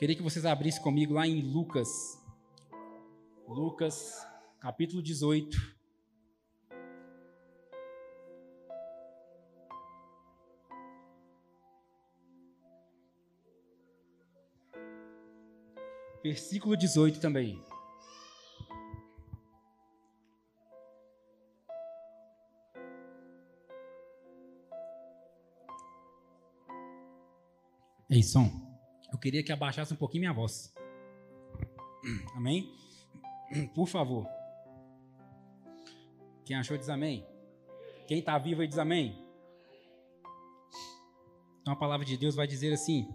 [0.00, 2.18] Queria que vocês abrissem comigo lá em Lucas.
[3.46, 4.26] Lucas,
[4.58, 5.58] capítulo 18.
[16.24, 17.62] Versículo 18 também.
[28.08, 28.59] Ei, som.
[29.20, 30.74] Queria que abaixasse um pouquinho minha voz.
[32.34, 32.72] Amém?
[33.74, 34.26] Por favor.
[36.44, 37.26] Quem achou diz amém.
[38.06, 39.24] Quem está vivo diz amém.
[41.60, 43.08] Então a palavra de Deus vai dizer assim: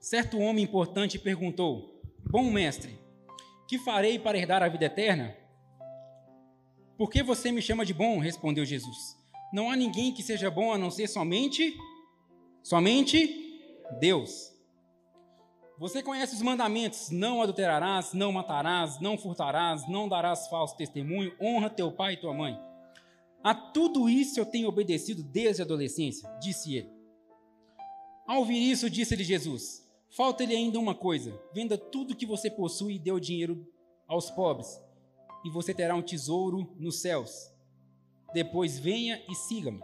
[0.00, 2.98] Certo homem importante perguntou: Bom mestre,
[3.66, 5.36] que farei para herdar a vida eterna?
[6.96, 8.18] Por que você me chama de bom?
[8.18, 9.16] respondeu Jesus.
[9.52, 11.76] Não há ninguém que seja bom a não ser somente
[12.62, 13.60] somente
[14.00, 14.57] Deus.
[15.78, 21.70] Você conhece os mandamentos: não adulterarás, não matarás, não furtarás, não darás falso testemunho, honra
[21.70, 22.58] teu pai e tua mãe.
[23.42, 26.90] A tudo isso eu tenho obedecido desde a adolescência, disse ele.
[28.26, 32.98] Ao ouvir isso, disse-lhe Jesus: Falta-lhe ainda uma coisa: venda tudo que você possui e
[32.98, 33.64] dê o dinheiro
[34.08, 34.80] aos pobres,
[35.44, 37.52] e você terá um tesouro nos céus.
[38.34, 39.80] Depois venha e siga-me.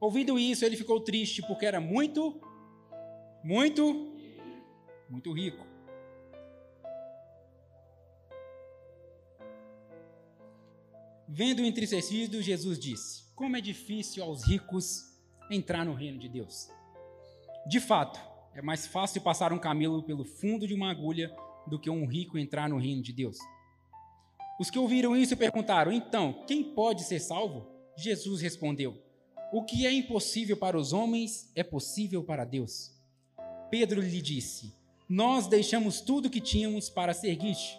[0.00, 2.40] Ouvindo isso, ele ficou triste, porque era muito
[3.44, 4.07] muito,
[5.08, 5.66] muito rico.
[11.26, 15.08] Vendo o entristecido, Jesus disse: Como é difícil aos ricos
[15.50, 16.68] entrar no reino de Deus.
[17.66, 18.18] De fato,
[18.54, 21.30] é mais fácil passar um camelo pelo fundo de uma agulha
[21.66, 23.38] do que um rico entrar no reino de Deus.
[24.58, 27.68] Os que ouviram isso perguntaram: Então, quem pode ser salvo?
[27.96, 29.00] Jesus respondeu:
[29.52, 32.90] O que é impossível para os homens é possível para Deus.
[33.70, 34.74] Pedro lhe disse:
[35.08, 37.78] Nós deixamos tudo que tínhamos para seguir-te.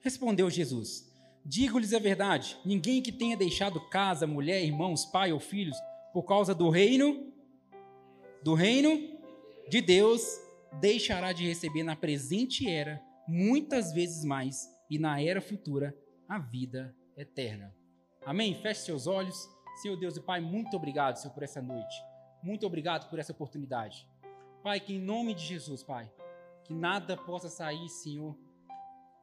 [0.00, 1.12] Respondeu Jesus:
[1.44, 5.76] Digo-lhes a verdade: ninguém que tenha deixado casa, mulher, irmãos, pai ou filhos,
[6.12, 7.32] por causa do reino,
[8.42, 9.18] do reino
[9.68, 10.22] de Deus,
[10.80, 15.94] deixará de receber na presente era muitas vezes mais e na era futura
[16.28, 17.74] a vida eterna.
[18.24, 18.54] Amém?
[18.54, 19.48] Feche seus olhos.
[19.82, 21.94] Senhor Deus e Pai, muito obrigado, Senhor, por essa noite.
[22.42, 24.08] Muito obrigado por essa oportunidade.
[24.62, 26.10] Pai, que em nome de Jesus, Pai,
[26.68, 28.36] que nada possa sair, Senhor,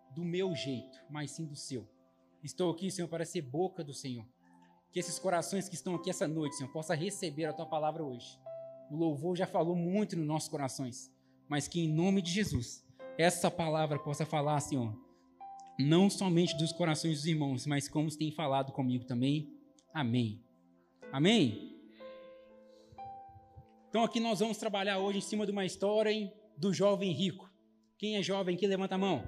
[0.10, 1.88] do meu jeito, mas sim do seu.
[2.44, 4.26] Estou aqui, Senhor, para ser boca do Senhor.
[4.92, 8.40] Que esses corações que estão aqui essa noite, Senhor, possam receber a tua palavra hoje.
[8.90, 11.12] O louvor já falou muito nos nossos corações,
[11.48, 12.84] mas que em nome de Jesus,
[13.16, 14.98] essa palavra possa falar, Senhor,
[15.78, 19.54] não somente dos corações dos irmãos, mas como tem falado comigo também.
[19.94, 20.44] Amém.
[21.12, 21.76] Amém.
[23.90, 27.50] Então aqui nós vamos trabalhar hoje em cima de uma história hein, do jovem rico.
[27.98, 29.24] Quem é jovem aqui, levanta a mão.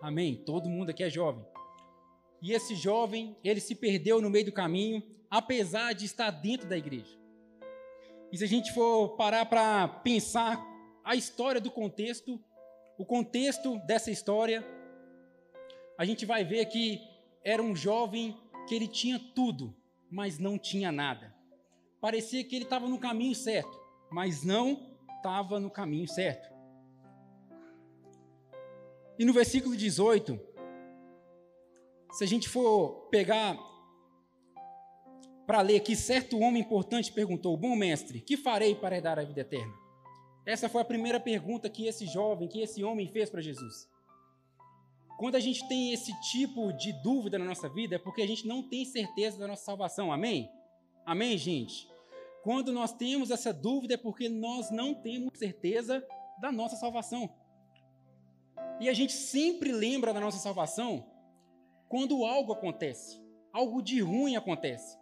[0.00, 0.36] Amém.
[0.44, 1.44] Todo mundo aqui é jovem.
[2.42, 6.76] E esse jovem, ele se perdeu no meio do caminho, apesar de estar dentro da
[6.76, 7.18] igreja.
[8.30, 10.62] E se a gente for parar para pensar
[11.04, 12.40] a história do contexto,
[12.98, 14.66] o contexto dessa história,
[15.96, 17.00] a gente vai ver que
[17.42, 18.36] era um jovem
[18.68, 19.74] que ele tinha tudo,
[20.10, 21.34] mas não tinha nada
[22.04, 23.80] parecia que ele estava no caminho certo,
[24.10, 24.93] mas não
[25.24, 26.52] estava no caminho certo.
[29.18, 30.38] E no versículo 18,
[32.12, 33.58] se a gente for pegar
[35.46, 39.40] para ler aqui, certo homem importante perguntou: Bom mestre, que farei para herdar a vida
[39.40, 39.72] eterna?
[40.44, 43.88] Essa foi a primeira pergunta que esse jovem, que esse homem fez para Jesus.
[45.16, 48.46] Quando a gente tem esse tipo de dúvida na nossa vida, é porque a gente
[48.46, 50.12] não tem certeza da nossa salvação.
[50.12, 50.50] Amém?
[51.06, 51.93] Amém, gente?
[52.44, 56.06] Quando nós temos essa dúvida é porque nós não temos certeza
[56.38, 57.34] da nossa salvação.
[58.78, 61.10] E a gente sempre lembra da nossa salvação
[61.88, 63.18] quando algo acontece,
[63.50, 64.98] algo de ruim acontece.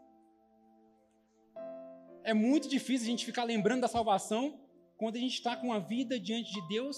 [2.23, 4.61] É muito difícil a gente ficar lembrando da salvação
[4.97, 6.97] quando a gente está com a vida diante de Deus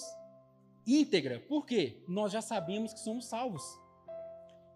[0.86, 1.40] íntegra.
[1.48, 2.04] Por quê?
[2.06, 3.62] Nós já sabemos que somos salvos.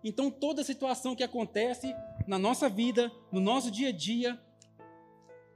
[0.02, 1.94] Então, toda situação que acontece
[2.26, 4.40] na nossa vida, no nosso dia a dia,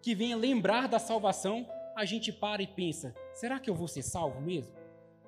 [0.03, 1.67] que venha lembrar da salvação,
[1.97, 4.73] a gente para e pensa: será que eu vou ser salvo mesmo?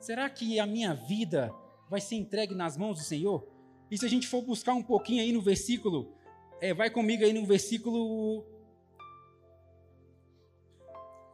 [0.00, 1.55] Será que a minha vida
[1.88, 3.47] vai ser entregue nas mãos do Senhor?
[3.91, 6.12] E se a gente for buscar um pouquinho aí no versículo,
[6.61, 8.44] é, vai comigo aí no versículo.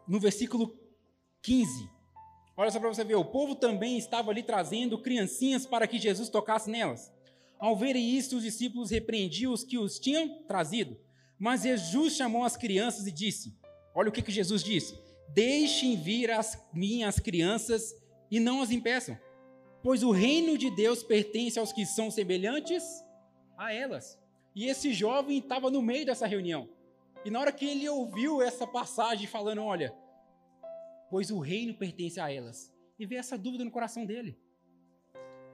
[0.06, 0.76] No versículo
[1.42, 1.90] 15.
[2.56, 6.28] Olha só para você ver: o povo também estava ali trazendo criancinhas para que Jesus
[6.28, 7.10] tocasse nelas.
[7.58, 10.96] Ao verem isso, os discípulos repreendiam os que os tinham trazido.
[11.40, 13.58] Mas Jesus chamou as crianças e disse:
[13.94, 15.00] Olha o que, que Jesus disse:
[15.30, 17.94] Deixem vir as minhas crianças
[18.30, 19.18] e não as impeçam,
[19.82, 22.84] pois o reino de Deus pertence aos que são semelhantes
[23.56, 24.20] a elas.
[24.54, 26.68] E esse jovem estava no meio dessa reunião.
[27.24, 29.94] E na hora que ele ouviu essa passagem falando, olha,
[31.08, 34.38] pois o reino pertence a elas, e veio essa dúvida no coração dele.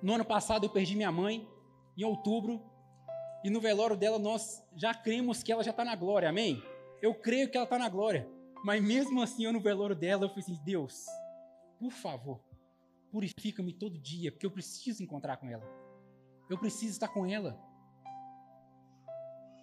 [0.02, 1.48] No ano passado eu perdi minha mãe,
[1.96, 2.62] em outubro,
[3.44, 6.62] e no velório dela nós já cremos que ela já está na glória, amém?
[7.00, 8.28] Eu creio que ela está na glória,
[8.64, 11.06] mas mesmo assim eu no velório dela eu falei assim, Deus,
[11.78, 12.40] por favor,
[13.10, 15.64] purifica-me todo dia, porque eu preciso encontrar com ela.
[16.48, 17.58] Eu preciso estar com ela.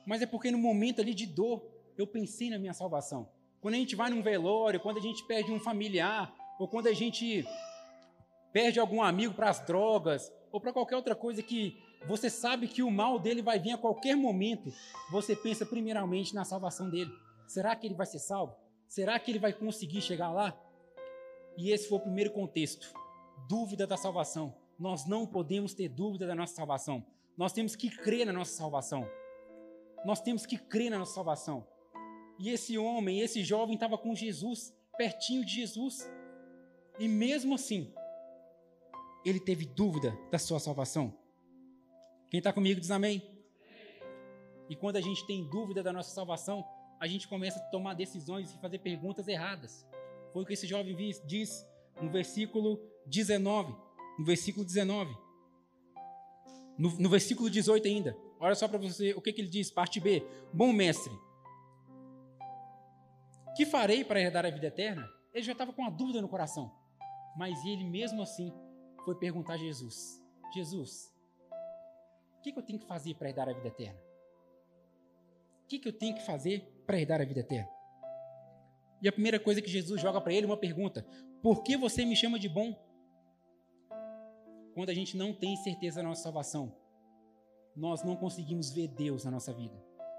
[0.05, 1.65] Mas é porque no momento ali de dor,
[1.97, 3.29] eu pensei na minha salvação.
[3.61, 6.93] Quando a gente vai num velório, quando a gente perde um familiar, ou quando a
[6.93, 7.45] gente
[8.51, 12.83] perde algum amigo para as drogas, ou para qualquer outra coisa que você sabe que
[12.83, 14.71] o mal dele vai vir a qualquer momento,
[15.11, 17.11] você pensa primeiramente na salvação dele.
[17.47, 18.55] Será que ele vai ser salvo?
[18.87, 20.57] Será que ele vai conseguir chegar lá?
[21.57, 22.93] E esse foi o primeiro contexto.
[23.47, 24.55] Dúvida da salvação.
[24.77, 27.05] Nós não podemos ter dúvida da nossa salvação.
[27.37, 29.07] Nós temos que crer na nossa salvação.
[30.05, 31.65] Nós temos que crer na nossa salvação.
[32.39, 36.09] E esse homem, esse jovem estava com Jesus, pertinho de Jesus.
[36.99, 37.93] E mesmo assim,
[39.25, 41.17] ele teve dúvida da sua salvação.
[42.33, 43.21] Quem está comigo diz amém.
[44.67, 46.65] E quando a gente tem dúvida da nossa salvação,
[46.99, 49.85] a gente começa a tomar decisões e fazer perguntas erradas.
[50.33, 50.95] Foi o que esse jovem
[51.27, 51.63] diz
[52.01, 53.75] no versículo 19.
[54.17, 55.15] No versículo 19.
[56.75, 58.17] No, no versículo 18 ainda.
[58.39, 60.25] Olha só para você o que, que ele diz, parte B.
[60.51, 61.13] Bom mestre,
[63.55, 65.07] que farei para herdar a vida eterna?
[65.31, 66.73] Ele já estava com uma dúvida no coração.
[67.37, 68.51] Mas ele mesmo assim
[69.05, 70.19] foi perguntar a Jesus:
[70.51, 71.12] Jesus,
[72.43, 73.99] que, que eu tenho que fazer para herdar a vida eterna?
[75.63, 77.69] O que, que eu tenho que fazer para herdar a vida eterna?
[79.01, 81.05] E a primeira coisa que Jesus joga para ele é uma pergunta:
[81.41, 82.77] Por que você me chama de bom?
[84.75, 86.75] Quando a gente não tem certeza da nossa salvação,
[87.75, 89.75] nós não conseguimos ver Deus na nossa vida.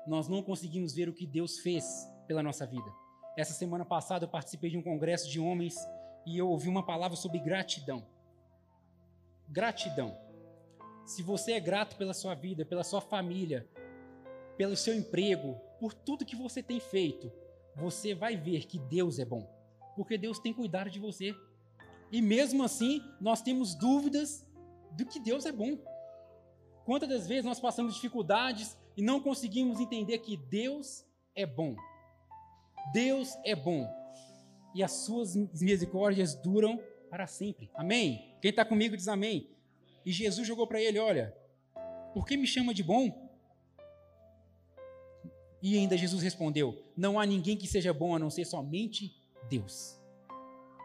[0.06, 2.90] Nós não conseguimos ver o que Deus fez pela nossa vida.
[3.36, 5.74] Essa semana passada eu participei de um congresso de homens
[6.26, 8.06] e eu ouvi uma palavra sobre gratidão.
[9.48, 10.23] Gratidão.
[11.04, 13.68] Se você é grato pela sua vida, pela sua família,
[14.56, 17.30] pelo seu emprego, por tudo que você tem feito,
[17.76, 19.48] você vai ver que Deus é bom,
[19.96, 21.34] porque Deus tem cuidado de você.
[22.10, 24.46] E mesmo assim, nós temos dúvidas
[24.92, 25.76] do que Deus é bom.
[26.84, 31.04] Quantas das vezes nós passamos dificuldades e não conseguimos entender que Deus
[31.34, 31.74] é bom?
[32.92, 33.88] Deus é bom
[34.74, 37.70] e as suas misericórdias duram para sempre.
[37.74, 38.36] Amém?
[38.40, 39.48] Quem está comigo diz amém.
[40.04, 41.34] E Jesus jogou para ele: Olha,
[42.12, 43.24] por que me chama de bom?
[45.62, 49.16] E ainda Jesus respondeu: Não há ninguém que seja bom a não ser somente
[49.48, 49.98] Deus.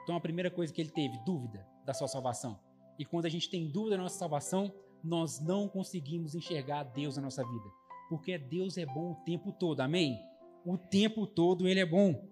[0.04, 2.60] Então a primeira coisa que ele teve, dúvida da sua salvação.
[2.98, 4.74] E quando a gente tem dúvida da nossa salvação,
[5.04, 7.70] nós não conseguimos enxergar Deus na nossa vida.
[8.10, 10.20] Porque Deus é bom o tempo todo, amém?
[10.66, 12.28] O tempo todo Ele é bom.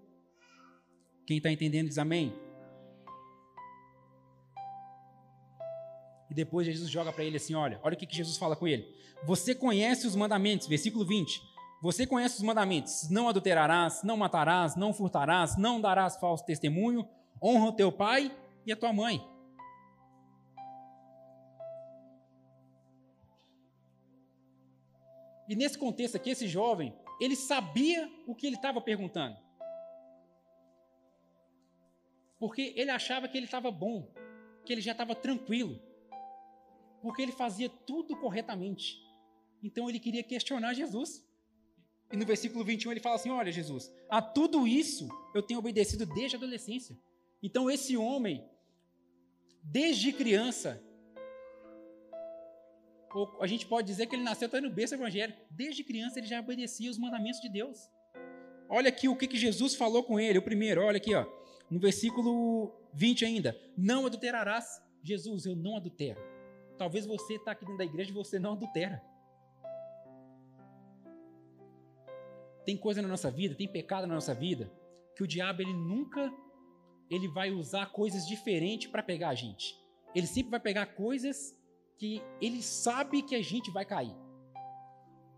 [1.25, 2.33] Quem está entendendo diz amém.
[6.29, 8.67] E depois Jesus joga para ele assim: olha, olha o que, que Jesus fala com
[8.67, 8.93] ele.
[9.25, 11.41] Você conhece os mandamentos, versículo 20.
[11.81, 17.07] Você conhece os mandamentos: não adulterarás, não matarás, não furtarás, não darás falso testemunho,
[17.41, 18.35] honra o teu pai
[18.65, 19.21] e a tua mãe.
[25.47, 29.37] E nesse contexto aqui, esse jovem, ele sabia o que ele estava perguntando.
[32.37, 34.11] Porque ele achava que ele estava bom,
[34.65, 35.79] que ele já estava tranquilo.
[37.01, 38.97] Porque ele fazia tudo corretamente.
[39.63, 41.25] Então ele queria questionar Jesus.
[42.11, 46.05] E no versículo 21 ele fala assim: Olha, Jesus, a tudo isso eu tenho obedecido
[46.05, 46.97] desde a adolescência.
[47.41, 48.43] Então esse homem,
[49.61, 50.81] desde criança,
[53.13, 55.39] ou a gente pode dizer que ele nasceu até no berço evangélico.
[55.49, 57.89] Desde criança ele já obedecia os mandamentos de Deus.
[58.69, 60.39] Olha aqui o que, que Jesus falou com ele.
[60.39, 61.25] O primeiro, olha aqui, ó,
[61.69, 63.59] no versículo 20 ainda.
[63.77, 64.81] Não adulterarás.
[65.03, 66.19] Jesus, eu não adultero.
[66.77, 69.03] Talvez você está aqui dentro da igreja e você não adultera.
[72.65, 74.71] Tem coisa na nossa vida, tem pecado na nossa vida,
[75.15, 76.31] que o diabo ele nunca
[77.09, 79.79] ele vai usar coisas diferentes para pegar a gente.
[80.13, 81.57] Ele sempre vai pegar coisas
[81.97, 84.15] que ele sabe que a gente vai cair.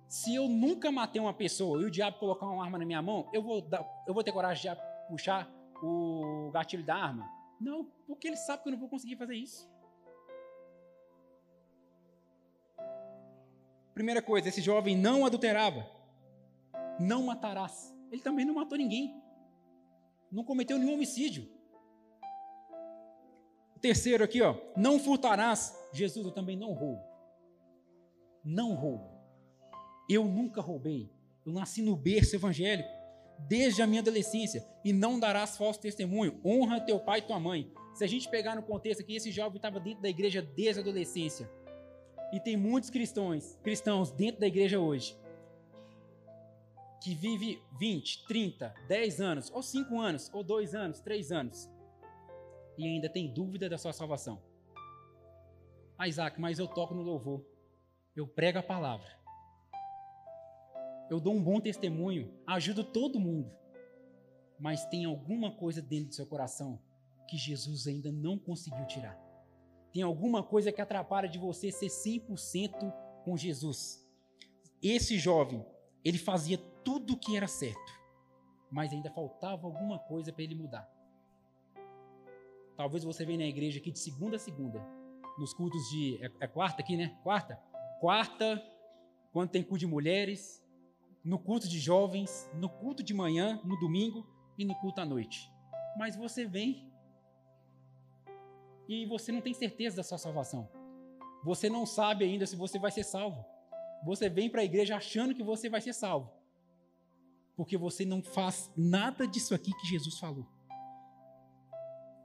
[0.08, 3.30] Se eu nunca matei uma pessoa e o diabo colocar uma arma na minha mão,
[3.32, 4.78] eu vou, dar, eu vou ter coragem de
[5.08, 5.48] puxar
[5.84, 7.30] o gatilho da arma?
[7.62, 9.70] Não, porque ele sabe que eu não vou conseguir fazer isso.
[14.00, 15.86] Primeira coisa, esse jovem não adulterava.
[16.98, 17.94] Não matarás.
[18.10, 19.14] Ele também não matou ninguém.
[20.32, 21.46] não cometeu nenhum homicídio.
[23.76, 25.78] O terceiro aqui, ó, não furtarás.
[25.92, 27.04] Jesus, eu também não roubo.
[28.42, 29.04] Não roubo.
[30.10, 31.12] Eu nunca roubei.
[31.46, 32.88] Eu nasci no berço evangélico
[33.50, 36.40] desde a minha adolescência e não darás falso testemunho.
[36.46, 37.70] Honra teu pai e tua mãe.
[37.94, 40.84] Se a gente pegar no contexto aqui, esse jovem estava dentro da igreja desde a
[40.84, 41.52] adolescência.
[42.32, 45.18] E tem muitos cristãos, cristãos dentro da igreja hoje
[47.02, 51.70] que vive 20, 30, 10 anos, ou 5 anos, ou 2 anos, 3 anos,
[52.78, 54.42] e ainda tem dúvida da sua salvação.
[55.98, 57.46] Ah, Isaac, mas eu toco no louvor,
[58.16, 59.18] eu prego a palavra,
[61.10, 63.52] eu dou um bom testemunho, ajudo todo mundo,
[64.60, 66.80] mas tem alguma coisa dentro do seu coração
[67.28, 69.29] que Jesus ainda não conseguiu tirar.
[69.92, 72.94] Tem alguma coisa que atrapalha de você ser 100%
[73.24, 74.08] com Jesus.
[74.82, 75.66] Esse jovem,
[76.04, 77.92] ele fazia tudo o que era certo,
[78.72, 80.90] mas ainda faltava alguma coisa para ele mudar.
[82.78, 84.80] Talvez você venha na igreja aqui de segunda a segunda,
[85.38, 86.18] nos cultos de.
[86.24, 87.18] É, é quarta aqui, né?
[87.24, 87.56] Quarta?
[88.00, 88.64] Quarta,
[89.34, 90.64] quando tem culto de mulheres,
[91.24, 94.26] no culto de jovens, no culto de manhã, no domingo
[94.58, 95.52] e no culto à noite.
[95.98, 96.89] Mas você vem
[98.90, 100.68] e você não tem certeza da sua salvação.
[101.44, 103.46] Você não sabe ainda se você vai ser salvo.
[104.04, 106.32] Você vem para a igreja achando que você vai ser salvo.
[107.56, 110.48] Porque você não faz nada disso aqui que Jesus falou.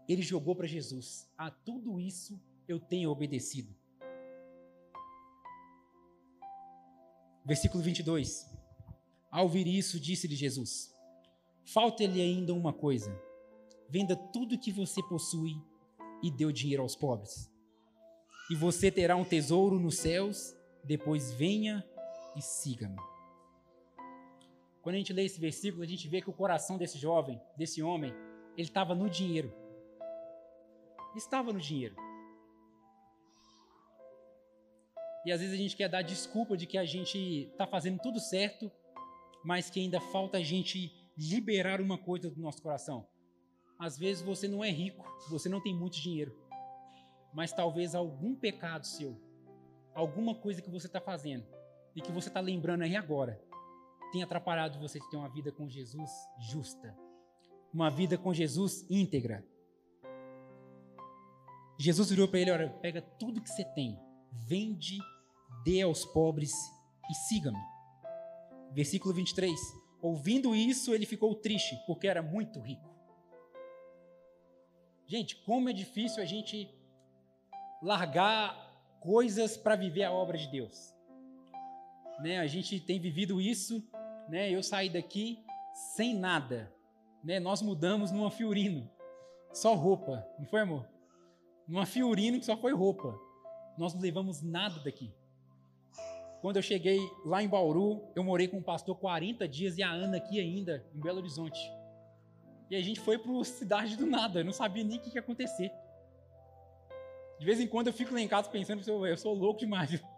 [0.09, 3.75] Ele jogou para Jesus: A tudo isso eu tenho obedecido.
[7.45, 8.51] Versículo 22.
[9.31, 10.95] Ao ouvir isso, disse-lhe Jesus:
[11.67, 13.15] Falta-lhe ainda uma coisa.
[13.91, 15.61] Venda tudo que você possui
[16.27, 17.51] e o dinheiro aos pobres.
[18.51, 20.55] E você terá um tesouro nos céus
[20.85, 21.85] depois venha
[22.37, 22.99] e siga-me.
[24.83, 27.83] Quando a gente lê esse versículo, a gente vê que o coração desse jovem, desse
[27.83, 28.13] homem,
[28.57, 29.53] ele estava no dinheiro.
[31.17, 31.97] Estava no dinheiro.
[35.25, 38.21] E às vezes a gente quer dar desculpa de que a gente está fazendo tudo
[38.21, 38.71] certo,
[39.43, 43.09] mas que ainda falta a gente liberar uma coisa do nosso coração.
[43.85, 46.35] Às vezes você não é rico, você não tem muito dinheiro,
[47.35, 49.21] mas talvez algum pecado seu
[49.95, 51.45] alguma coisa que você está fazendo
[51.95, 53.39] e que você está lembrando aí agora
[54.11, 56.97] tem atrapalhado você de ter uma vida com Jesus justa,
[57.75, 59.47] uma vida com Jesus íntegra.
[61.79, 64.01] Jesus virou para ele: olha, pega tudo que você tem,
[64.33, 64.97] vende,
[65.63, 66.53] dê aos pobres
[67.11, 67.61] e siga-me.
[68.73, 69.53] Versículo 23.
[70.01, 72.94] Ouvindo isso, ele ficou triste, porque era muito rico.
[75.07, 76.69] Gente, como é difícil a gente
[77.83, 78.65] largar
[79.01, 80.95] coisas para viver a obra de Deus.
[82.21, 82.39] Né?
[82.39, 83.87] A gente tem vivido isso,
[84.29, 84.51] né?
[84.51, 85.45] Eu saí daqui
[85.95, 86.73] sem nada,
[87.23, 87.39] né?
[87.39, 88.89] Nós mudamos numa Fiorino,
[89.53, 90.89] só roupa, não foi, amor?
[91.69, 93.19] Numa Fiorino que só foi roupa.
[93.77, 95.13] Nós não levamos nada daqui.
[96.41, 99.91] Quando eu cheguei lá em Bauru, eu morei com o pastor 40 dias e a
[99.91, 101.59] Ana aqui ainda, em Belo Horizonte.
[102.71, 105.21] E a gente foi para cidade do nada, eu não sabia nem o que ia
[105.21, 105.71] acontecer.
[107.39, 109.91] De vez em quando eu fico lá em casa pensando, eu sou louco demais.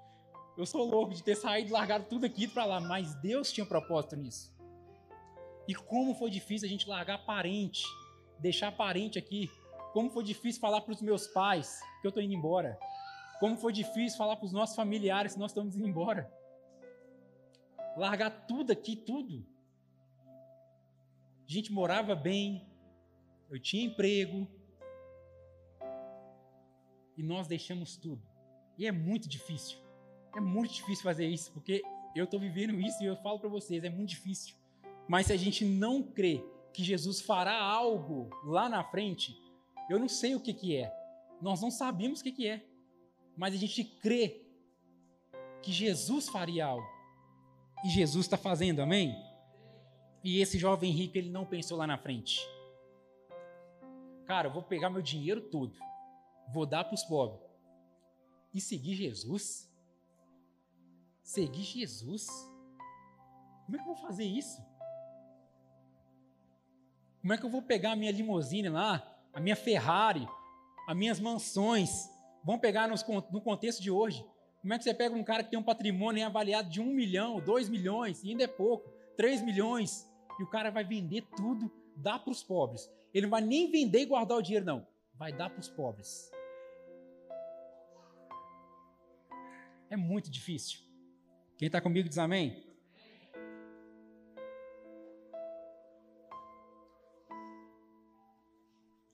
[0.57, 4.17] Eu sou louco de ter saído, largado tudo aqui para lá, mas Deus tinha propósito
[4.17, 4.57] nisso.
[5.69, 7.85] E como foi difícil a gente largar parente,
[8.39, 9.51] deixar parente aqui.
[9.93, 12.79] Como foi difícil falar para os meus pais que eu estou indo embora.
[13.39, 16.31] Como foi difícil falar para os nossos familiares que nós estamos indo embora.
[17.97, 19.45] Largar tudo aqui, tudo.
[21.47, 22.67] A gente morava bem,
[23.49, 24.49] eu tinha emprego,
[27.17, 28.23] e nós deixamos tudo.
[28.77, 29.79] E é muito difícil.
[30.35, 31.83] É muito difícil fazer isso, porque
[32.15, 34.55] eu estou vivendo isso e eu falo para vocês, é muito difícil.
[35.09, 39.41] Mas se a gente não crê que Jesus fará algo lá na frente,
[39.89, 40.93] eu não sei o que, que é.
[41.41, 42.67] Nós não sabemos o que, que é.
[43.37, 44.43] Mas a gente crê
[45.63, 46.87] que Jesus faria algo.
[47.85, 49.15] E Jesus está fazendo, amém?
[50.27, 52.41] E esse jovem rico, ele não pensou lá na frente.
[54.27, 55.73] Cara, eu vou pegar meu dinheiro todo
[56.49, 57.41] vou dar para os pobres.
[58.55, 59.71] E seguir Jesus?
[61.23, 62.27] Seguir Jesus?
[63.65, 64.63] Como é que eu vou fazer isso?
[67.21, 69.05] Como é que eu vou pegar a minha limusine lá,
[69.35, 70.27] a minha Ferrari,
[70.89, 72.09] as minhas mansões?
[72.45, 74.25] Vamos pegar nos, no contexto de hoje.
[74.61, 77.41] Como é que você pega um cara que tem um patrimônio avaliado de um milhão,
[77.41, 82.19] dois milhões, e ainda é pouco, três milhões, e o cara vai vender tudo, dá
[82.19, 82.91] para os pobres.
[83.13, 84.87] Ele não vai nem vender e guardar o dinheiro, não.
[85.15, 86.31] Vai dar para os pobres.
[89.89, 90.81] É muito difícil.
[91.57, 92.65] Quem está comigo diz amém.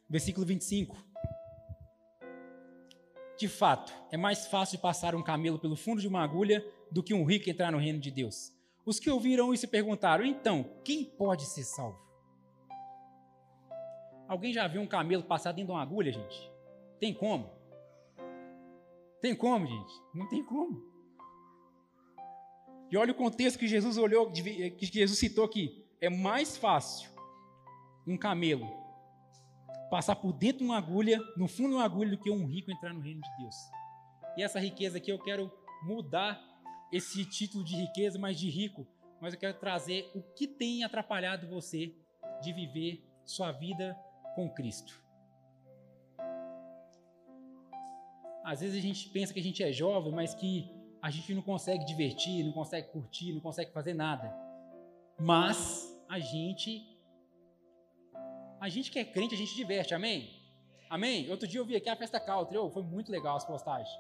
[0.09, 0.97] Versículo 25.
[3.39, 7.15] De fato, é mais fácil passar um camelo pelo fundo de uma agulha do que
[7.15, 8.53] um rico entrar no reino de Deus.
[8.85, 12.01] Os que ouviram isso perguntaram: então, quem pode ser salvo?
[14.29, 16.51] Alguém já viu um camelo passar dentro de uma agulha, gente?
[16.99, 17.51] Tem como?
[19.21, 19.93] Tem como, gente?
[20.15, 20.83] Não tem como.
[22.91, 25.87] E olha o contexto que Jesus olhou, que Jesus citou aqui.
[26.01, 27.11] É mais fácil
[28.07, 28.69] um camelo
[29.91, 32.71] passar por dentro de uma agulha, no fundo de uma agulha, do que um rico
[32.71, 33.55] entrar no reino de Deus.
[34.37, 36.41] E essa riqueza aqui eu quero mudar
[36.93, 38.87] esse título de riqueza, mas de rico.
[39.21, 41.95] Mas eu quero trazer o que tem atrapalhado você
[42.43, 43.97] de viver sua vida
[44.35, 45.03] com Cristo.
[48.45, 50.69] Às vezes a gente pensa que a gente é jovem, mas que
[51.01, 54.35] a gente não consegue divertir, não consegue curtir, não consegue fazer nada.
[55.19, 56.89] Mas a gente
[58.61, 60.41] a gente que é crente, a gente diverte, amém?
[60.89, 61.29] Amém?
[61.31, 63.91] Outro dia eu vi aqui a festa country, oh, foi muito legal as postagens.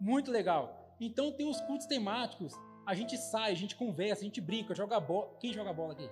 [0.00, 0.83] Muito legal.
[1.00, 2.54] Então tem os cultos temáticos,
[2.86, 5.36] a gente sai, a gente conversa, a gente brinca, joga bola.
[5.40, 6.08] Quem joga bola aqui?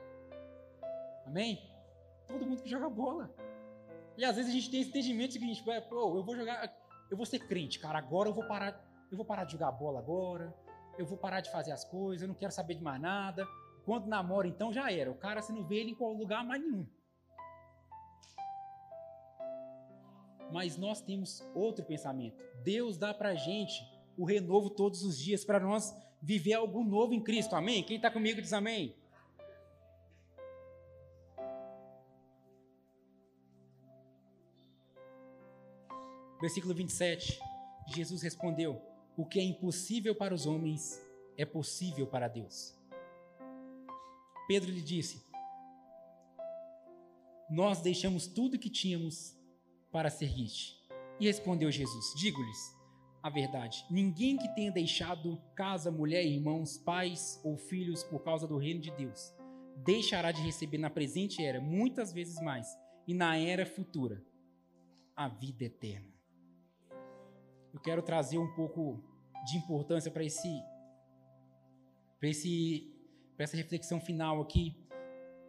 [1.27, 1.71] Amém?
[2.27, 3.35] Todo mundo que joga bola.
[4.17, 5.73] E às vezes a gente tem esse entendimento seguinte, pô,
[6.17, 6.75] eu vou jogar,
[7.11, 9.99] eu vou ser crente, cara, agora eu vou parar eu vou parar de jogar bola
[9.99, 10.57] agora,
[10.97, 13.47] eu vou parar de fazer as coisas, eu não quero saber de mais nada.
[13.85, 15.11] Quando namora, então já era.
[15.11, 16.87] O cara você não vê ele em qual lugar mais nenhum.
[20.51, 22.43] Mas nós temos outro pensamento.
[22.63, 23.83] Deus dá pra gente
[24.17, 27.55] o renovo todos os dias para nós viver algo novo em Cristo.
[27.55, 27.83] Amém?
[27.83, 28.95] Quem está comigo diz amém.
[36.41, 37.39] Versículo 27.
[37.89, 41.01] Jesus respondeu: o que é impossível para os homens
[41.37, 42.75] é possível para Deus.
[44.49, 45.23] Pedro lhe disse:
[47.51, 49.37] Nós deixamos tudo que tínhamos
[49.91, 50.81] para seguir-te.
[51.21, 52.75] E respondeu Jesus: Digo-lhes
[53.23, 58.59] a verdade: ninguém que tenha deixado casa, mulher, irmãos, pais ou filhos por causa do
[58.59, 59.35] reino de Deus,
[59.85, 62.67] deixará de receber na presente era muitas vezes mais,
[63.07, 64.25] e na era futura
[65.15, 66.13] a vida eterna
[67.73, 69.03] eu quero trazer um pouco
[69.47, 70.63] de importância para esse,
[72.21, 72.93] para esse,
[73.39, 74.77] essa reflexão final aqui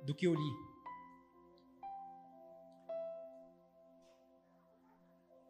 [0.06, 0.73] do que eu li.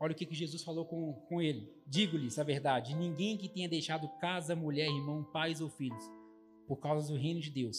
[0.04, 1.72] Olha o que, que Jesus falou com, com ele.
[1.88, 6.04] Digo-lhes a verdade: ninguém que tenha deixado casa, mulher, irmão, pais ou filhos,
[6.68, 7.78] por causa do reino de Deus,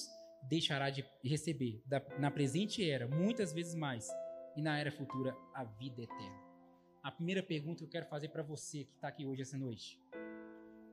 [0.49, 4.09] deixará de receber, da, na presente era, muitas vezes mais,
[4.57, 6.45] e na era futura, a vida eterna
[7.05, 10.01] a primeira pergunta que eu quero fazer para você que está aqui hoje, essa noite: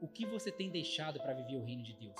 [0.01, 2.19] O que você tem deixado para viver o reino de Deus?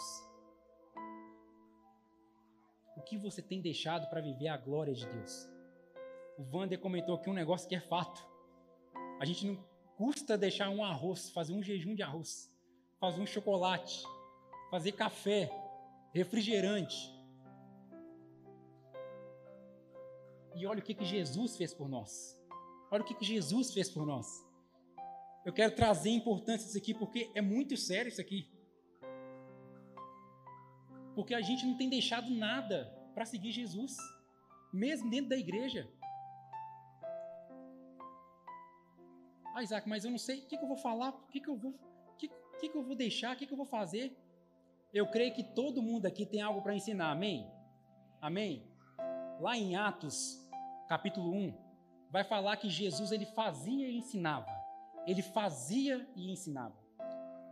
[2.95, 5.45] O que você tem deixado para viver a glória de Deus?
[6.37, 8.30] O Vander comentou aqui um negócio que é fato.
[9.21, 9.55] A gente não
[9.97, 12.51] custa deixar um arroz, fazer um jejum de arroz,
[12.99, 14.01] fazer um chocolate,
[14.71, 15.47] fazer café,
[16.11, 16.97] refrigerante.
[20.55, 22.35] E olha o que, que Jesus fez por nós.
[22.89, 24.43] Olha o que Jesus fez por nós.
[25.45, 28.49] Eu quero trazer importância disso aqui porque é muito sério isso aqui.
[31.13, 33.95] Porque a gente não tem deixado nada para seguir Jesus,
[34.73, 35.87] mesmo dentro da igreja.
[39.61, 41.47] Ah, Isaac, mas eu não sei o que, que eu vou falar, o que, que
[41.47, 42.27] eu vou, o que,
[42.59, 44.17] que, que eu vou deixar, o que, que eu vou fazer.
[44.91, 47.47] Eu creio que todo mundo aqui tem algo para ensinar, amém?
[48.19, 48.67] Amém?
[49.39, 50.49] Lá em Atos,
[50.87, 51.53] capítulo 1,
[52.09, 54.49] vai falar que Jesus ele fazia e ensinava.
[55.05, 56.75] Ele fazia e ensinava.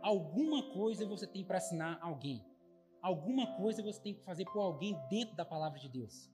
[0.02, 2.44] Alguma coisa você tem para ensinar alguém.
[3.00, 6.28] Alguma coisa você tem que fazer por alguém dentro da palavra de Deus.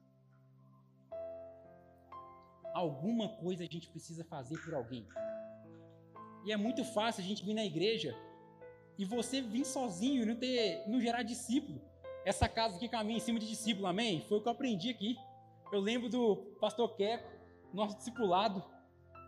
[2.72, 5.06] Alguma coisa a gente precisa fazer por alguém.
[6.46, 8.16] E é muito fácil a gente vir na igreja
[8.96, 11.82] e você vir sozinho e não ter, não gerar discípulo.
[12.24, 14.20] Essa casa aqui caminha em cima de discípulo, amém?
[14.28, 15.16] Foi o que eu aprendi aqui.
[15.72, 17.28] Eu lembro do pastor Queco,
[17.74, 18.64] nosso discipulado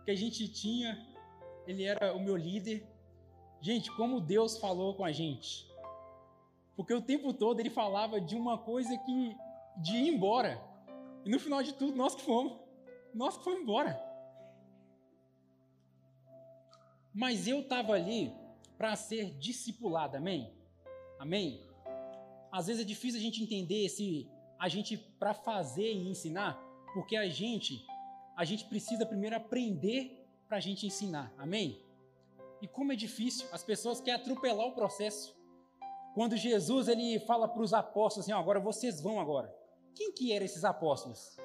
[0.05, 0.97] que a gente tinha,
[1.67, 2.87] ele era o meu líder.
[3.59, 5.69] Gente, como Deus falou com a gente.
[6.77, 9.35] Porque o tempo todo ele falava de uma coisa que
[9.75, 10.61] de ir embora.
[11.25, 12.57] E no final de tudo, nós que fomos.
[13.13, 14.08] Nós que fomos embora.
[17.13, 18.33] Mas eu estava ali
[18.77, 20.53] para ser discipulado, amém?
[21.17, 21.61] Amém?
[22.51, 26.57] Às vezes é difícil a gente entender se a gente para fazer e ensinar,
[26.93, 27.85] porque a gente
[28.35, 31.33] a gente precisa primeiro aprender para a gente ensinar.
[31.37, 31.83] Amém?
[32.61, 35.37] E como é difícil, as pessoas querem atropelar o processo.
[36.13, 39.53] Quando Jesus ele fala para os apóstolos assim, agora vocês vão agora.
[39.93, 41.37] Quem que eram esses apóstolos?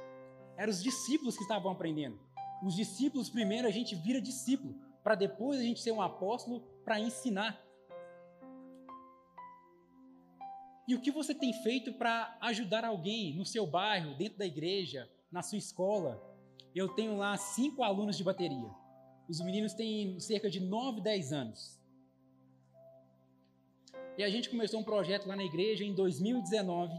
[0.56, 2.18] Eram os discípulos que estavam aprendendo.
[2.62, 4.74] Os discípulos, primeiro, a gente vira discípulo,
[5.04, 7.62] para depois a gente ser um apóstolo para ensinar.
[10.88, 15.08] E o que você tem feito para ajudar alguém no seu bairro, dentro da igreja,
[15.30, 16.22] na sua escola?
[16.74, 18.70] Eu tenho lá cinco alunos de bateria.
[19.28, 21.80] Os meninos têm cerca de 9, 10 anos.
[24.16, 26.92] E a gente começou um projeto lá na igreja em 2019,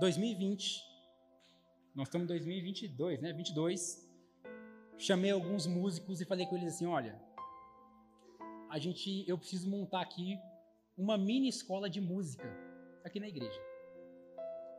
[0.00, 0.82] 2020.
[1.94, 3.32] Nós estamos em 2022, né?
[3.32, 4.10] 22.
[4.96, 7.20] Chamei alguns músicos e falei com eles assim: olha,
[8.72, 10.40] a gente, eu preciso montar aqui
[10.96, 12.48] uma mini escola de música
[13.04, 13.60] aqui na igreja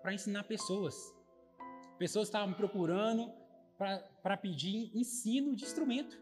[0.02, 0.96] para ensinar pessoas.
[2.00, 3.32] Pessoas estavam me procurando
[3.78, 6.20] para pedir ensino de instrumento.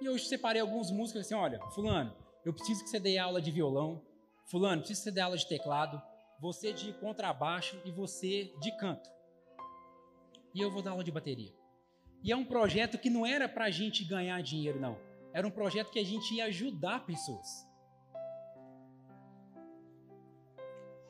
[0.00, 3.50] E hoje separei alguns músicos assim: olha, Fulano, eu preciso que você dê aula de
[3.50, 4.00] violão.
[4.46, 6.00] Fulano, preciso que você dê aula de teclado.
[6.40, 9.10] Você de contrabaixo e você de canto.
[10.54, 11.52] E eu vou dar aula de bateria.
[12.22, 14.96] E é um projeto que não era para a gente ganhar dinheiro, não.
[15.34, 17.48] Era um projeto que a gente ia ajudar pessoas.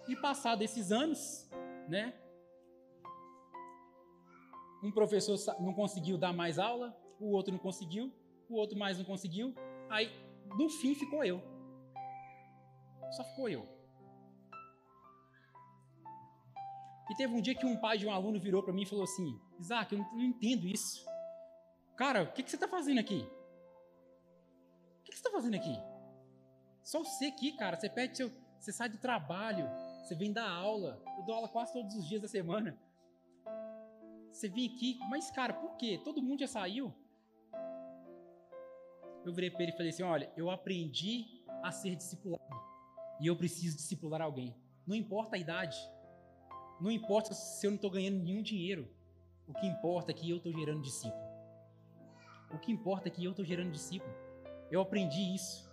[0.09, 1.51] E passado esses anos,
[1.87, 2.15] né?
[4.83, 8.11] Um professor não conseguiu dar mais aula, o outro não conseguiu,
[8.49, 9.55] o outro mais não conseguiu.
[9.91, 10.11] Aí,
[10.59, 11.43] no fim, ficou eu.
[13.13, 13.69] Só ficou eu.
[17.11, 19.05] E teve um dia que um pai de um aluno virou para mim e falou
[19.05, 21.05] assim: Isaac, eu não, entendo isso.
[21.97, 23.27] Cara, o que, que você está fazendo aqui?
[25.25, 25.81] Está fazendo aqui?
[26.83, 27.77] Só você aqui, cara.
[27.77, 28.31] Você pede seu.
[28.59, 29.69] Você sai do trabalho,
[30.03, 31.03] você vem dar aula.
[31.19, 32.79] Eu dou aula quase todos os dias da semana.
[34.31, 36.01] Você vem aqui, mas cara, por quê?
[36.03, 36.95] Todo mundo já saiu.
[39.25, 42.43] Eu virei para ele e falei assim: olha, eu aprendi a ser discipulado.
[43.21, 44.55] E eu preciso discipular alguém.
[44.87, 45.79] Não importa a idade.
[46.81, 48.91] Não importa se eu não estou ganhando nenhum dinheiro.
[49.47, 51.25] O que importa é que eu estou gerando discípulo.
[52.51, 54.24] O que importa é que eu estou gerando discípulo.
[54.75, 55.73] Eu aprendi isso.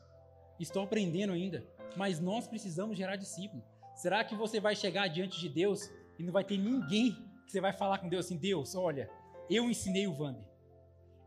[0.59, 1.65] Estou aprendendo ainda.
[1.97, 3.63] Mas nós precisamos gerar discípulo.
[3.95, 7.59] Será que você vai chegar diante de Deus e não vai ter ninguém que você
[7.59, 9.09] vai falar com Deus assim: Deus, olha,
[9.49, 10.45] eu ensinei o Vander,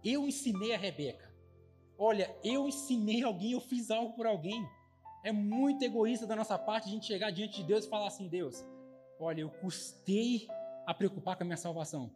[0.05, 1.29] eu ensinei a Rebeca,
[1.99, 4.65] olha, eu ensinei alguém, eu fiz algo por alguém.
[5.25, 8.29] É muito egoísta da nossa parte a gente chegar diante de Deus e falar assim:
[8.29, 8.65] Deus,
[9.19, 10.47] olha, eu custei
[10.87, 12.09] a preocupar com a minha salvação.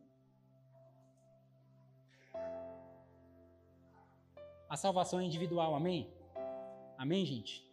[4.69, 6.13] A salvação é individual, amém?
[6.99, 7.67] Amém, gente?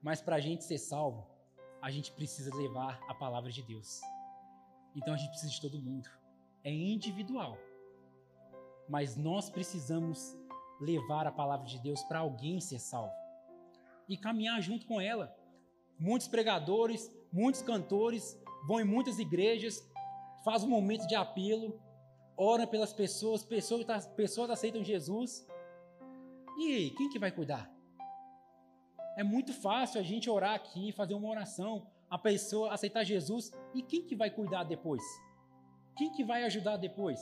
[0.00, 1.26] Mas para a gente ser salvo,
[1.82, 4.00] a gente precisa levar a palavra de Deus.
[4.96, 6.08] Então a gente precisa de todo mundo.
[6.64, 7.58] É individual.
[8.88, 10.34] Mas nós precisamos
[10.80, 13.12] levar a palavra de Deus para alguém ser salvo
[14.08, 15.36] e caminhar junto com ela.
[15.98, 19.86] Muitos pregadores, muitos cantores vão em muitas igrejas,
[20.42, 21.78] faz um momento de apelo,
[22.38, 25.46] ora pelas pessoas, pessoas, pessoas aceitam Jesus.
[26.58, 27.70] E aí, quem que vai cuidar?
[29.16, 33.82] É muito fácil a gente orar aqui, fazer uma oração, a pessoa aceitar Jesus, e
[33.82, 35.02] quem que vai cuidar depois?
[35.96, 37.20] Quem que vai ajudar depois?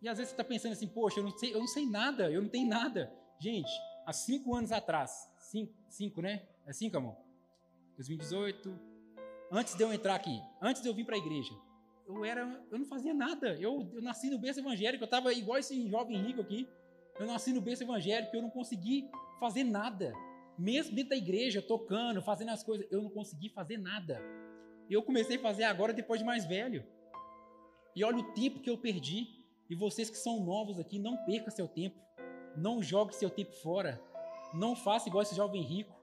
[0.00, 2.30] E às vezes você está pensando assim, poxa, eu não, sei, eu não sei nada,
[2.30, 3.12] eu não tenho nada.
[3.38, 3.70] Gente,
[4.04, 6.46] há cinco anos atrás, cinco, cinco né?
[6.64, 7.16] É cinco, amor?
[7.96, 8.78] 2018,
[9.50, 11.52] antes de eu entrar aqui, antes de eu vir para a igreja,
[12.06, 13.56] eu era, eu não fazia nada.
[13.60, 16.68] Eu, eu nasci no berço evangélico, eu estava igual esse jovem rico aqui.
[17.18, 20.12] Eu nasci no berço evangélico, eu não consegui fazer nada.
[20.58, 24.22] Mesmo dentro da igreja, tocando, fazendo as coisas, eu não consegui fazer nada.
[24.88, 26.84] Eu comecei a fazer agora depois de mais velho.
[27.94, 29.26] E olha o tempo que eu perdi.
[29.68, 31.98] E vocês que são novos aqui, não perca seu tempo.
[32.56, 34.00] Não jogue seu tempo fora.
[34.54, 35.94] Não faça igual esse jovem rico.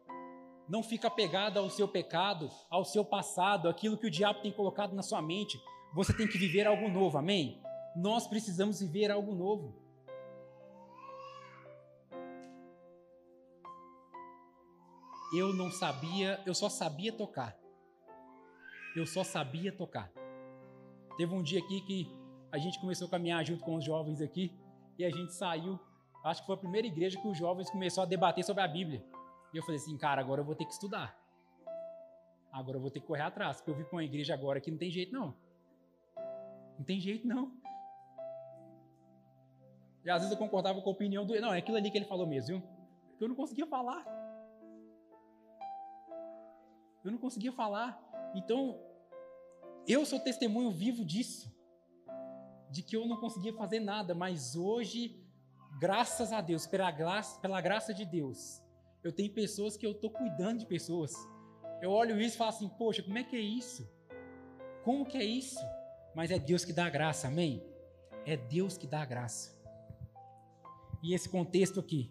[0.68, 4.94] Não fica apegado ao seu pecado, ao seu passado, aquilo que o diabo tem colocado
[4.94, 5.60] na sua mente.
[5.94, 7.62] Você tem que viver algo novo, amém?
[7.96, 9.84] Nós precisamos viver algo novo.
[15.34, 17.58] eu não sabia, eu só sabia tocar.
[18.96, 20.12] Eu só sabia tocar.
[21.18, 22.16] Teve um dia aqui que
[22.52, 24.56] a gente começou a caminhar junto com os jovens aqui
[24.98, 25.80] e a gente saiu.
[26.24, 29.04] Acho que foi a primeira igreja que os jovens começaram a debater sobre a Bíblia.
[29.52, 31.18] E eu falei assim, cara, agora eu vou ter que estudar.
[32.52, 34.70] Agora eu vou ter que correr atrás, porque eu vim para uma igreja agora que
[34.70, 35.36] não tem jeito não.
[36.78, 37.52] Não tem jeito não.
[40.04, 41.40] E às vezes eu concordava com a opinião do.
[41.40, 42.68] Não, é aquilo ali que ele falou mesmo, viu?
[43.10, 44.06] Porque eu não conseguia falar.
[47.04, 48.02] Eu não conseguia falar.
[48.36, 48.80] Então,
[49.88, 51.54] eu sou testemunho vivo disso.
[52.70, 55.24] De que eu não conseguia fazer nada, mas hoje,
[55.80, 58.64] graças a Deus, pela graça, pela graça de Deus,
[59.04, 61.14] eu tenho pessoas que eu estou cuidando de pessoas.
[61.82, 63.88] Eu olho isso e falo assim, poxa, como é que é isso?
[64.84, 65.60] Como que é isso?
[66.16, 67.64] Mas é Deus que dá a graça, amém?
[68.26, 69.54] É Deus que dá a graça.
[71.02, 72.10] E esse contexto aqui.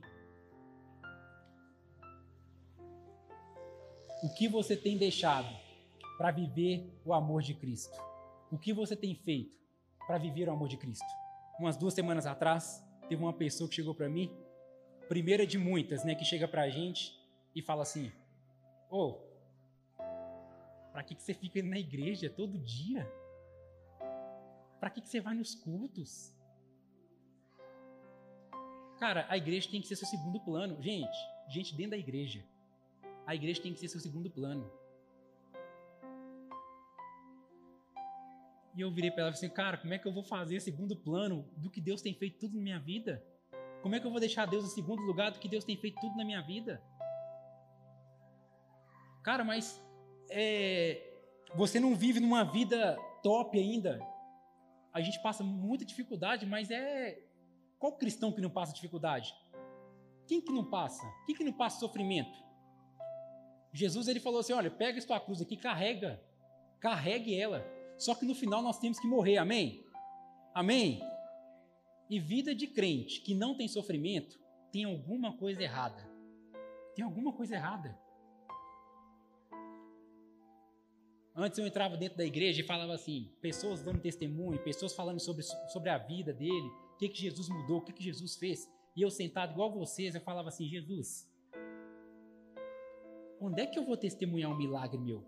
[4.23, 5.49] O que você tem deixado
[6.19, 7.97] para viver o amor de Cristo?
[8.51, 9.57] O que você tem feito
[10.07, 11.07] para viver o amor de Cristo?
[11.59, 14.31] Umas duas semanas atrás, teve uma pessoa que chegou para mim,
[15.09, 17.19] primeira de muitas, né, que chega para a gente
[17.55, 18.13] e fala assim:
[18.91, 19.33] Ô, oh,
[20.93, 23.11] para que, que você fica na igreja todo dia?
[24.83, 26.35] Para que, que você vai nos cultos?
[28.99, 30.83] Cara, a igreja tem que ser seu segundo plano.
[30.83, 31.17] Gente,
[31.49, 32.45] gente dentro da igreja.
[33.25, 34.69] A igreja tem que ser seu segundo plano.
[38.75, 40.59] E eu virei para ela e falei assim, cara, como é que eu vou fazer
[40.59, 43.25] segundo plano do que Deus tem feito tudo na minha vida?
[43.83, 46.01] Como é que eu vou deixar Deus em segundo lugar do que Deus tem feito
[46.01, 46.83] tudo na minha vida?
[49.23, 49.81] Cara, mas
[50.29, 51.01] é,
[51.55, 54.11] você não vive numa vida top ainda.
[54.93, 57.23] A gente passa muita dificuldade, mas é.
[57.79, 59.35] Qual cristão que não passa dificuldade?
[60.27, 61.03] Quem que não passa?
[61.27, 62.39] Quem que não passa sofrimento?
[63.73, 66.23] Jesus ele falou assim: olha, pega a tua cruz aqui, carrega,
[66.79, 67.65] carregue ela.
[67.99, 69.85] Só que no final nós temos que morrer, amém?
[70.55, 71.01] Amém?
[72.11, 74.39] E vida de crente que não tem sofrimento,
[74.71, 76.11] tem alguma coisa errada.
[76.95, 77.99] Tem alguma coisa errada.
[81.35, 85.43] Antes eu entrava dentro da igreja e falava assim, pessoas dando testemunho, pessoas falando sobre,
[85.43, 88.71] sobre a vida dele, o que, que Jesus mudou, o que, que Jesus fez.
[88.95, 91.27] E eu sentado igual vocês, eu falava assim, Jesus,
[93.41, 95.25] onde é que eu vou testemunhar um milagre meu?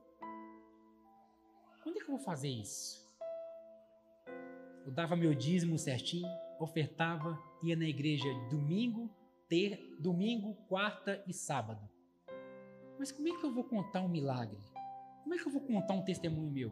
[1.87, 3.03] Onde é que eu vou fazer isso?
[4.85, 6.29] Eu dava meu dízimo certinho,
[6.61, 9.11] ofertava, ia na igreja domingo,
[9.49, 11.89] ter, domingo, quarta e sábado.
[12.99, 14.74] Mas como é que eu vou contar um milagre?
[15.25, 16.71] Como é que eu vou contar um testemunho meu?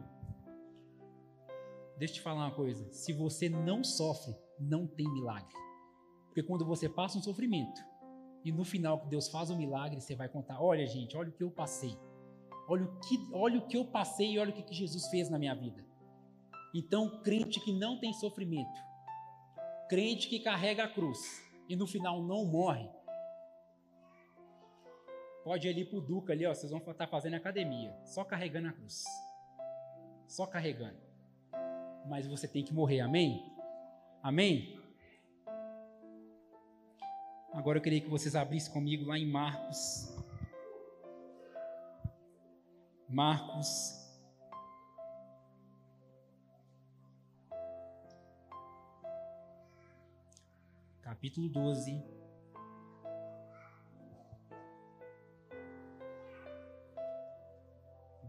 [1.97, 5.55] Deixa eu te falar uma coisa: se você não sofre, não tem milagre.
[6.27, 7.81] Porque quando você passa um sofrimento
[8.45, 11.33] e no final que Deus faz um milagre, você vai contar: olha, gente, olha o
[11.33, 11.97] que eu passei.
[12.69, 15.39] Olha o que, olha o que eu passei e olha o que Jesus fez na
[15.39, 15.83] minha vida.
[16.75, 18.79] Então, crente que não tem sofrimento,
[19.89, 21.19] crente que carrega a cruz
[21.67, 22.87] e no final não morre,
[25.43, 28.71] Pode ir ali pro Duca ali, ó, vocês vão estar fazendo academia, só carregando a
[28.71, 29.03] cruz.
[30.27, 30.97] Só carregando.
[32.07, 33.51] Mas você tem que morrer, amém?
[34.21, 34.79] Amém?
[37.51, 40.09] Agora eu queria que vocês abrissem comigo lá em Marcos.
[43.07, 44.03] Marcos
[51.23, 52.12] capítulo 12.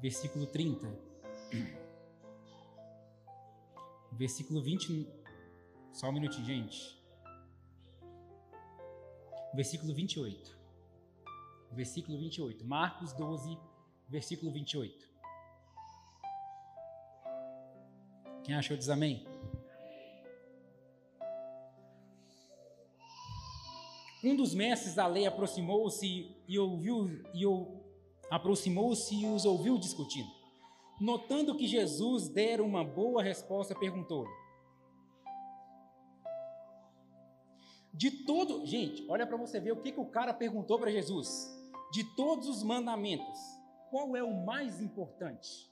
[0.04, 0.86] Versículo 30.
[4.12, 5.08] Versículo 20.
[5.94, 7.02] Só um minutinho, gente.
[9.54, 10.58] Versículo 28.
[11.72, 12.66] Versículo 28.
[12.66, 13.58] Marcos 12,
[14.06, 15.08] versículo 28.
[18.42, 19.26] Quem achou diz amém?
[24.22, 27.46] Um dos mestres da lei aproximou-se e ouviu e,
[28.34, 30.28] aproximou-se e os ouviu discutindo.
[31.00, 34.30] Notando que Jesus dera uma boa resposta, perguntou-lhe:
[37.92, 41.48] De todo, gente, olha para você ver o que, que o cara perguntou para Jesus.
[41.92, 43.38] De todos os mandamentos,
[43.88, 45.70] qual é o mais importante?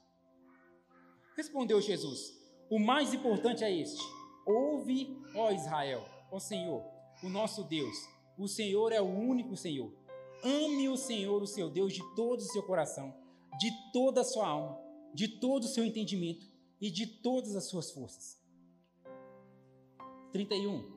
[1.35, 2.33] Respondeu Jesus:
[2.69, 4.01] O mais importante é este:
[4.47, 6.81] Ouve, ó Israel, ó Senhor,
[7.21, 7.97] o nosso Deus.
[8.37, 10.02] O Senhor é o único Senhor.
[10.43, 13.13] Ame o Senhor, o seu Deus, de todo o seu coração,
[13.59, 14.77] de toda a sua alma,
[15.13, 16.45] de todo o seu entendimento
[16.81, 18.41] e de todas as suas forças.
[20.33, 20.91] 31.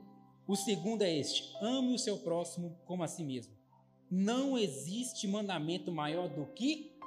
[0.48, 3.54] O segundo é este: ame o seu próximo como a si mesmo.
[4.10, 6.98] Não existe mandamento maior do que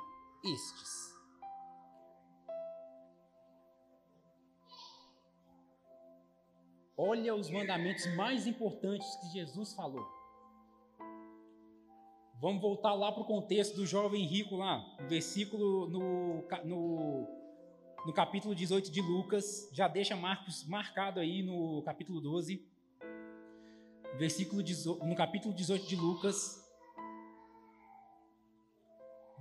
[0.45, 1.09] estes.
[6.95, 10.18] Olha os mandamentos mais importantes que Jesus falou.
[12.41, 17.27] Vamos voltar lá para o contexto do jovem rico lá, versículo no, no,
[18.05, 22.65] no capítulo 18 de Lucas, já deixa Marcos marcado aí no capítulo 12,
[24.17, 24.63] versículo
[25.05, 26.65] no capítulo 18 de Lucas,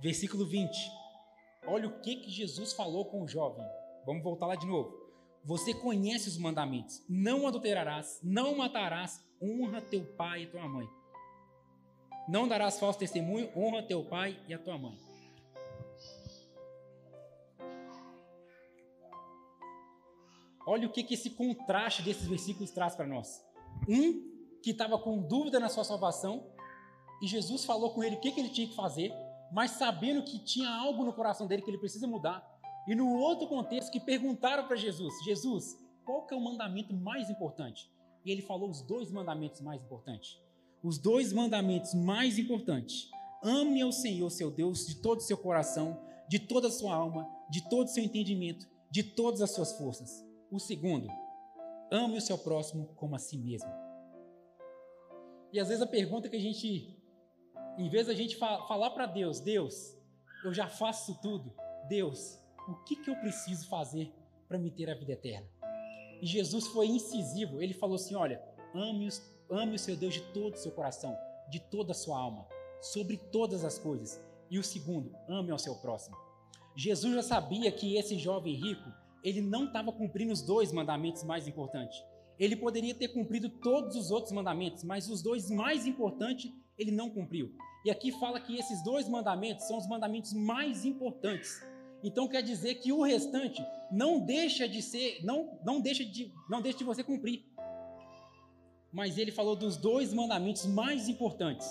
[0.01, 0.69] versículo 20.
[1.67, 3.65] Olha o que, que Jesus falou com o jovem.
[4.05, 4.93] Vamos voltar lá de novo.
[5.45, 10.98] Você conhece os mandamentos: não adulterarás, não matarás, honra teu pai e tua mãe.
[12.29, 15.09] Não darás falso testemunho, honra teu pai e a tua mãe.
[20.69, 23.43] olha o que, que esse contraste desses versículos traz para nós.
[23.87, 24.29] Um
[24.61, 26.45] que estava com dúvida na sua salvação,
[27.23, 29.11] e Jesus falou com ele o que, que ele tinha que fazer,
[29.51, 32.45] mas sabendo que tinha algo no coração dele que ele precisa mudar.
[32.87, 37.29] E no outro contexto, que perguntaram para Jesus: Jesus, qual que é o mandamento mais
[37.31, 37.91] importante?
[38.23, 40.39] E ele falou os dois mandamentos mais importantes.
[40.83, 43.09] Os dois mandamentos mais importantes.
[43.43, 47.27] Ame ao Senhor, seu Deus, de todo o seu coração, de toda a sua alma,
[47.49, 50.25] de todo o seu entendimento, de todas as suas forças.
[50.51, 51.07] O segundo,
[51.91, 53.69] ame o seu próximo como a si mesmo.
[55.51, 56.97] E às vezes a pergunta que a gente,
[57.77, 59.97] em vez da gente falar para Deus, Deus,
[60.43, 61.53] eu já faço tudo,
[61.87, 64.13] Deus, o que, que eu preciso fazer
[64.47, 65.47] para me ter a vida eterna?
[66.21, 68.41] E Jesus foi incisivo, ele falou assim: olha,
[68.73, 71.17] ame, os, ame o seu Deus de todo o seu coração,
[71.49, 72.45] de toda a sua alma,
[72.81, 74.21] sobre todas as coisas.
[74.49, 76.15] E o segundo, ame ao seu próximo.
[76.75, 78.91] Jesus já sabia que esse jovem rico,
[79.23, 82.03] ele não estava cumprindo os dois mandamentos mais importantes.
[82.39, 87.09] Ele poderia ter cumprido todos os outros mandamentos, mas os dois mais importantes ele não
[87.09, 87.53] cumpriu.
[87.85, 91.61] E aqui fala que esses dois mandamentos são os mandamentos mais importantes.
[92.01, 96.61] Então quer dizer que o restante não deixa de ser, não, não deixa de, não
[96.61, 97.43] deixa de você cumprir.
[98.91, 101.67] Mas ele falou dos dois mandamentos mais importantes.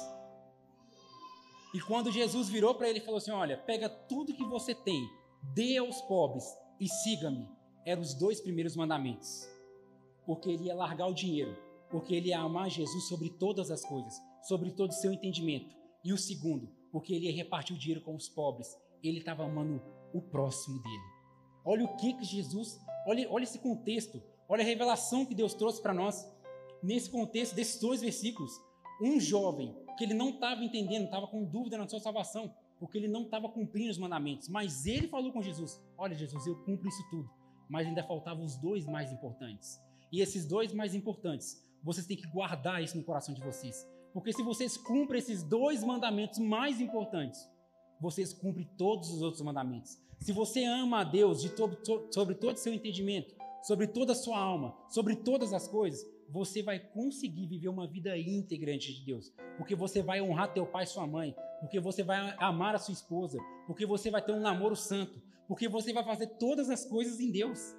[1.75, 5.09] E quando Jesus virou para ele e falou assim: Olha, pega tudo que você tem,
[5.55, 6.45] dê aos pobres
[6.81, 7.49] e siga-me.
[7.85, 9.49] Eram os dois primeiros mandamentos
[10.29, 11.57] porque ele ia largar o dinheiro,
[11.89, 15.75] porque ele ia amar Jesus sobre todas as coisas, sobre todo o seu entendimento.
[16.05, 18.77] E o segundo, porque ele ia repartir o dinheiro com os pobres.
[19.03, 21.03] Ele estava amando o próximo dele.
[21.65, 25.81] Olha o que, que Jesus, olha, olha esse contexto, olha a revelação que Deus trouxe
[25.81, 26.31] para nós
[26.83, 28.53] nesse contexto desses dois versículos.
[29.03, 33.09] Um jovem que ele não estava entendendo, estava com dúvida na sua salvação, porque ele
[33.09, 37.03] não estava cumprindo os mandamentos, mas ele falou com Jesus: Olha, Jesus, eu cumpro isso
[37.11, 37.29] tudo,
[37.69, 39.81] mas ainda faltavam os dois mais importantes.
[40.11, 43.87] E esses dois mais importantes, vocês têm que guardar isso no coração de vocês.
[44.13, 47.49] Porque se vocês cumprem esses dois mandamentos mais importantes,
[48.01, 49.99] vocês cumprem todos os outros mandamentos.
[50.21, 51.79] Se você ama a Deus de todo,
[52.13, 56.63] sobre todo o seu entendimento, sobre toda a sua alma, sobre todas as coisas, você
[56.63, 59.33] vai conseguir viver uma vida íntegra diante de Deus.
[59.57, 62.93] Porque você vai honrar teu pai e sua mãe, porque você vai amar a sua
[62.93, 67.19] esposa, porque você vai ter um namoro santo, porque você vai fazer todas as coisas
[67.21, 67.75] em Deus.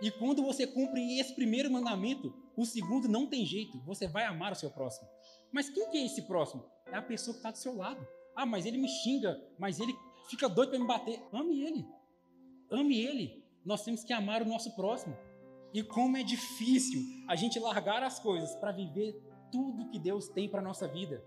[0.00, 4.52] E quando você cumpre esse primeiro mandamento, o segundo não tem jeito, você vai amar
[4.52, 5.08] o seu próximo.
[5.52, 6.64] Mas quem que é esse próximo?
[6.86, 8.06] É a pessoa que está do seu lado.
[8.34, 9.94] Ah, mas ele me xinga, mas ele
[10.28, 11.22] fica doido para me bater.
[11.32, 11.86] Ame ele.
[12.70, 13.44] Ame ele.
[13.64, 15.16] Nós temos que amar o nosso próximo.
[15.72, 20.48] E como é difícil a gente largar as coisas para viver tudo que Deus tem
[20.48, 21.22] para nossa vida.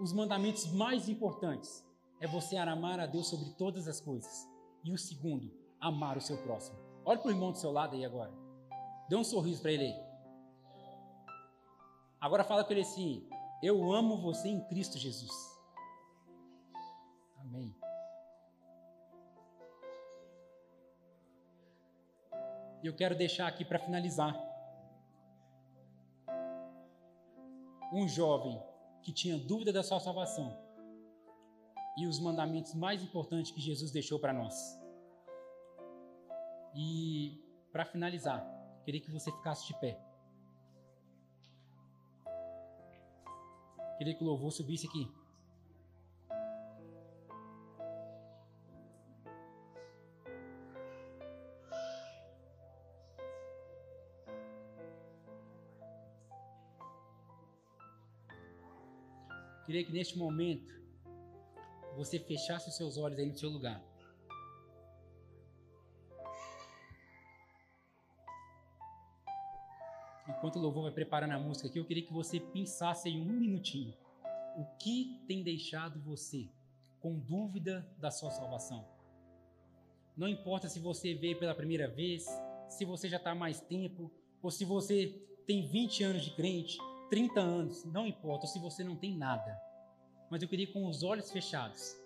[0.00, 1.84] Os mandamentos mais importantes
[2.20, 4.46] é você amar a Deus sobre todas as coisas
[4.84, 5.50] e o segundo,
[5.80, 6.78] amar o seu próximo.
[7.04, 8.32] Olha para o irmão do seu lado aí agora.
[9.08, 10.06] Dê um sorriso para ele aí.
[12.20, 13.28] Agora fala com ele assim:
[13.62, 15.32] Eu amo você em Cristo Jesus.
[17.38, 17.74] Amém.
[22.86, 24.32] E eu quero deixar aqui para finalizar.
[27.92, 28.62] Um jovem
[29.02, 30.56] que tinha dúvida da sua salvação
[31.98, 34.54] e os mandamentos mais importantes que Jesus deixou para nós.
[36.76, 38.46] E para finalizar,
[38.84, 40.00] queria que você ficasse de pé.
[43.98, 45.12] Queria que o louvor subisse aqui.
[59.66, 60.72] Queria que neste momento
[61.96, 63.82] você fechasse os seus olhos aí no seu lugar.
[70.28, 73.32] Enquanto o louvor vai preparando a música aqui, eu queria que você pensasse em um
[73.32, 73.92] minutinho.
[74.56, 76.48] O que tem deixado você
[77.00, 78.86] com dúvida da sua salvação?
[80.16, 82.24] Não importa se você veio pela primeira vez,
[82.68, 85.08] se você já está há mais tempo, ou se você
[85.44, 86.78] tem 20 anos de crente,
[87.08, 89.66] 30 anos, não importa, se você não tem nada
[90.30, 91.96] mas eu queria com os olhos fechados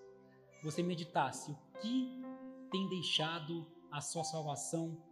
[0.63, 2.23] você meditasse o que
[2.71, 5.03] tem deixado a sua salvação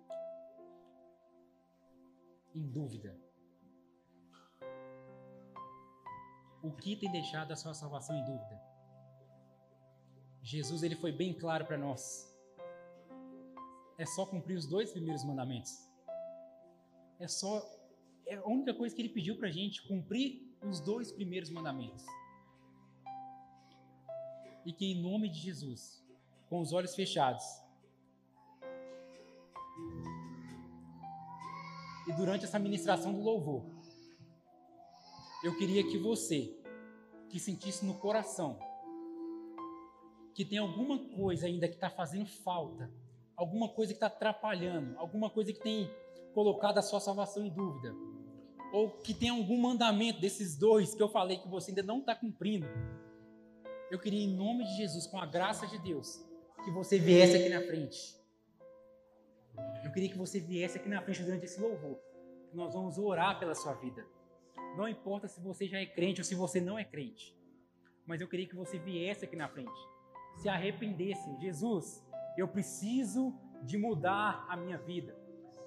[2.55, 3.19] em dúvida.
[6.63, 8.61] O que tem deixado a sua salvação em dúvida?
[10.43, 12.31] Jesus ele foi bem claro para nós.
[13.97, 15.73] É só cumprir os dois primeiros mandamentos.
[17.19, 17.63] É só
[18.29, 22.05] é a única coisa que ele pediu para a gente, cumprir os dois primeiros mandamentos.
[24.65, 26.05] E que em nome de Jesus,
[26.49, 27.45] com os olhos fechados,
[32.07, 33.65] e durante essa ministração do louvor,
[35.43, 36.55] eu queria que você,
[37.31, 38.59] que sentisse no coração,
[40.35, 42.93] que tem alguma coisa ainda que está fazendo falta,
[43.35, 45.91] alguma coisa que está atrapalhando, alguma coisa que tem
[46.35, 47.95] colocado a sua salvação em dúvida,
[48.73, 52.15] ou que tem algum mandamento desses dois que eu falei que você ainda não está
[52.15, 52.67] cumprindo,
[53.91, 56.23] eu queria, em nome de Jesus, com a graça de Deus,
[56.63, 58.19] que você viesse aqui na frente.
[59.83, 61.99] Eu queria que você viesse aqui na frente durante esse louvor.
[62.53, 64.07] Nós vamos orar pela sua vida.
[64.77, 67.35] Não importa se você já é crente ou se você não é crente.
[68.07, 69.81] Mas eu queria que você viesse aqui na frente.
[70.37, 71.35] Se arrependesse.
[71.41, 72.07] Jesus,
[72.37, 75.17] eu preciso de mudar a minha vida.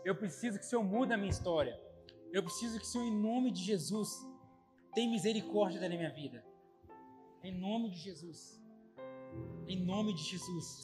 [0.05, 1.79] Eu preciso que o Senhor mude a minha história.
[2.32, 4.25] Eu preciso que o Senhor, em nome de Jesus,
[4.93, 6.45] tenha misericórdia da minha vida.
[7.43, 8.61] Em nome de Jesus.
[9.67, 10.84] Em nome de Jesus.